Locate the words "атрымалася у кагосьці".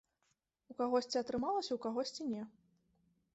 1.21-2.23